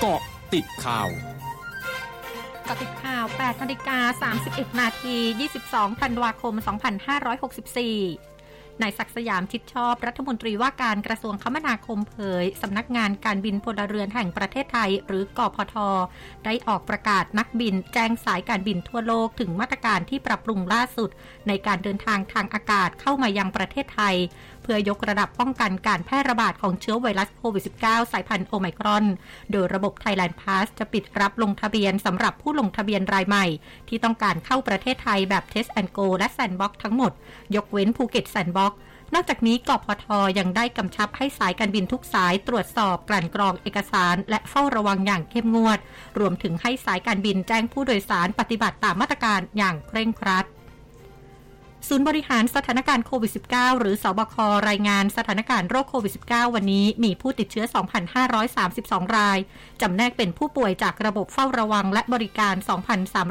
[0.00, 0.20] เกาะ
[0.54, 1.08] ติดข่าว
[2.68, 5.16] กติดข่าว 8นาฬิกา31 นาที
[5.58, 6.54] 22 ธันวาคม
[7.16, 8.35] 2564
[8.82, 15.74] นายศักสยามชิดชอบรัฐมนตรีว่าการกระทรวงคมนาคมเผยสำนักงานการบินพลเรือนแห่งประเทศไทย หรือกอพท
[16.44, 21.10] ได้ออกประกาศนักบิน แจ้งสายการบินทั่วโลกถึงมาตรการที่ปรับปรุงล่าสุด
[21.48, 24.16] ในการเดินทางทางอากาศเข้ามายังประเทศไทย
[24.62, 29.04] เพื่อยกระดับป้องกันการแพร่ระบาดของเชื้อไวรัสโควิด -19 สายพันธุ์โอไมครอน
[29.52, 33.46] โดยระบบ Thailand Pass จะปิดรับลงทะเบียนสำหรับผู้ลงทะเบียนรายใหม่
[33.88, 37.12] ที่ต้องการเข้าประเทศไทยแบบ Test and Go และ Sandbox ทั้งหมด
[37.54, 38.65] ยกเว้นภูเก็ต Sandbox
[39.14, 40.06] นอกจากนี้กพท
[40.38, 45.78] ยังได้กำชับให้สายการบินทุกสายตรวจสอบกลั่นกรองเอกสาร และเฝ้าระวังอย่างเข้มงวด
[46.18, 50.46] รวมถึงให้สายการบินแจ้งผู้โดยสารปฏิบัติตามมาตรการอย่างเคร่งครัด
[51.88, 54.36] ศูนย์บริหารสถานการณ์โควิด -19 หรือสอบค
[54.68, 57.64] รายงานสถานการณ์โรคโควิด -19 วันนี้มีผู้ติดเชื้อ
[58.40, 59.38] 2,532 ราย
[59.80, 62.54] จำแนกเป็นผู้ป่วยจากระบบเฝ้าระวังและบริการ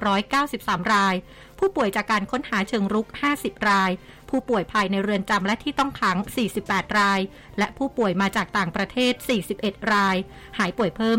[0.07, 1.15] 2,393 ราย
[1.59, 3.91] ผู้ป่วยจากการค้นหาเชิงรุก 50 ราย
[4.29, 6.17] ผู้ป่วยภายในเรือนจำและที่ต้องขัง
[6.57, 7.19] 48 ราย
[7.59, 9.13] และผู้ป่วยมาจากต่างประเทศ
[9.51, 10.15] 41 ราย
[10.57, 11.17] หายป่วยเพิ่ม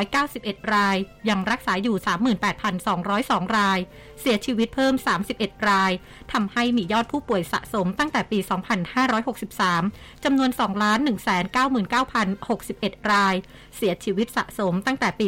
[0.00, 0.96] 3,191 ราย
[1.28, 1.96] ยังรักษาอยู่
[2.76, 3.78] 38,202 ราย
[4.20, 4.94] เสียชีวิตเพิ่ม
[5.30, 5.92] 31 ราย
[6.32, 8.38] ทำให้มียอดผู้ป่วยสะสมตั้งแต่ปี
[9.30, 13.34] 2563 จำนวน 2,199,061 ราย
[13.76, 15.26] เสียชีวิตสะสมตั้งแต่ปี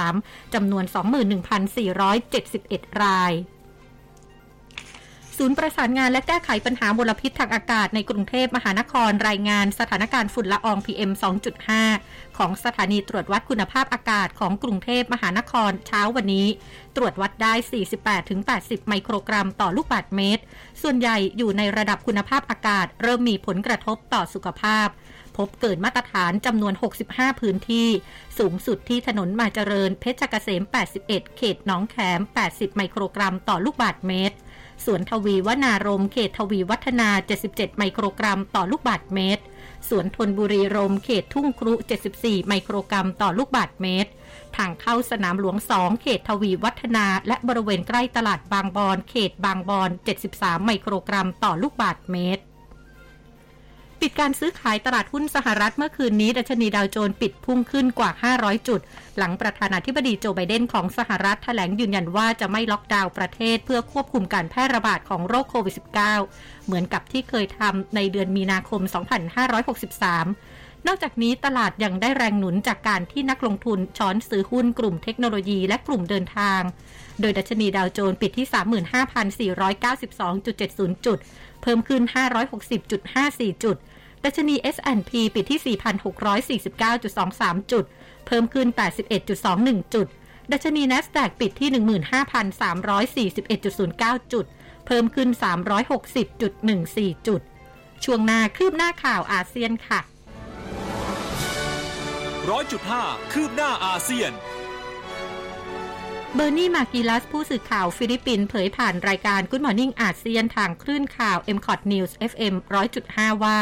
[0.00, 3.32] 2563 จำนวน 21,471ราย
[5.38, 11.10] ศูนย์ประสานงานและแก้ไขปัญหามลพิษทางอากาศในกรุงเทพมหานครรายงานสถานการณ์ฝุ่นละออง PM
[11.74, 16.46] 2.5 ของสถานีตรวจวัดคุณภาพอากาศของกรุงเทพมหานครเช้าวันนี้
[16.96, 17.54] ตรวจวัดได้
[18.20, 20.42] 48-80 ไมโครกรัมต่อลูกบาศก์เมตร
[20.82, 24.88] ส่วนใหญ่อยู่ในระดับคุณภาพอากาศ เริ่มมีผลกระทบต่อสุขภาพ
[25.36, 26.74] พบเกินมาตรฐานจำนวน
[27.06, 27.88] 65 พื้นที่
[28.38, 30.62] สูงสุดที่ถนนมาเจริญเพชรเกษม
[31.00, 34.36] 81 เขตหนองแขม 80 ไมโครกรัมต่อลูกบาศก์เมตร
[34.84, 37.08] สวนทวีวนารมเขตทวีวัฒนา
[37.44, 39.42] 77 ไมโครกรัมต่อลูกบาทเมตร
[39.88, 41.72] สวนทนบุรีรมเขตทุ่งครุ
[42.10, 44.10] 74 ไมโครกรัมต่อลูกบาทเมตร
[44.56, 49.90] ทางเข้าสนามหลวง 2 เขตทวีวัฒนา และบริเวณใกล้ตลาดบางบอน เขตบางบอน
[50.28, 52.42] 73 ไมโครกรัมต่อลูกบาทเมตร
[54.04, 58.80] ปิดการซื้อขายตลาดหุ้นสหรัฐเมื่อคืนนี้ ดัชนีดาวโจนส์ปิดพุ่งขึ้นกว่า 500 จุด
[59.18, 65.74] หลังประธานาธิบดีโจไบเดนของสหรัฐแถลงยืนยันว่าจะไม่ล็อกดาวน์ประเทศเพื่อควบคุมการแพร่ระบาดของโรคโควิด
[66.18, 68.80] -19 เหมือนกับที่เคยทำในเดือนมีนาคม
[69.64, 76.60] 2563นอกจากนี้ตลาดยังได้แรงหนุนจากการที่นักลงทุนช้อนซื้อหุ้นกลุ่มเทคโนโลยีและกลุ่มเดินทาง
[77.20, 81.18] โดยดัชนีดาวโจนส์ปิดที่ 35,492.70 จุด
[81.62, 82.02] เพิ่มขึ้น
[82.82, 83.76] 560.54 จุด
[84.24, 87.84] ดัชนี S&P ปิดที่ 4,649.23 จุด
[88.26, 88.68] เพิ่มขึ้น
[89.30, 90.06] 81.21 จุด
[90.52, 91.70] ดัชนี NASDAQ ปิดที่
[94.20, 94.44] 15,341.09 จุด
[94.86, 95.28] เพิ่มขึ้น
[96.08, 97.40] 360.14 จุด
[98.04, 100.00] ช่วงหน้าคืบหน้าข่าวอาเซียนค่ะ
[102.50, 104.32] ร้อยจุดห้าคืบหน้าอาเซียน
[106.36, 112.54] เบอร์นี่มากิลัสผู้สื่อข่าวฟิลิปปินส์เผยผ่านรายการ Good Morning อาเซียนทางคลื่นข่าว m c o t News FM
[112.98, 113.58] 100.5 ว่า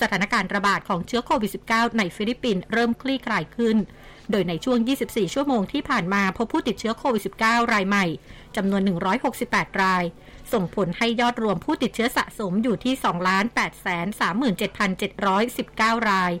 [0.00, 3.76] สถานการณ์ระบาดของเชื้อโควิด -19 ในฟิลิปปินส์เริ่มคลี่คลายขึ้น
[4.30, 8.06] โดยในช่วง 24 ชั่วโมงที่ผ่านมาพบผู้ติดเชื้อโควิด -19 รายใหม่
[8.56, 8.82] จำนวน
[9.32, 10.04] 168 ราย
[10.52, 12.94] ส่งผลให้ยอดรวมผู้ติดเชื้อสะสมอยู่ที่
[16.00, 16.32] 2,837,719 ราย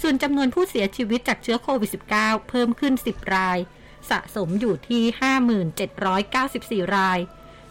[0.00, 3.60] ส่วนจำนวนผู้เสียชีวิตจากเชื้อโควิด -19 เพิ่มขึ้น 10 ราย
[4.10, 5.02] สะสมอยู่ที่
[6.88, 7.18] 5794 ราย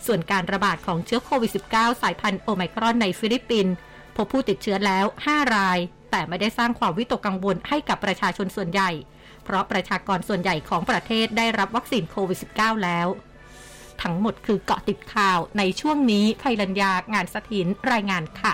[0.06, 3.74] ส่วนการระบาดของเชื้อโควิด -19 สายพันธุ์โอไมครอนในฟิลิปปินส์
[4.16, 5.80] พบผู้ติดเชื้อแล้ว 5 ราย
[6.12, 8.92] แต่ไม่ได้สร้างความวิตกกังวลให้กับประชาชนส่วนใหญ่
[9.44, 13.08] เพราะประชากรส่วนใหญ่ของประเทศได้รับวัคซีนโควิด -19 แล้ว
[14.02, 18.54] ทั้งหมดคือเกาะติดข่าวในช่วงนี้ไพลัญญางานสถินรายงานค่ะ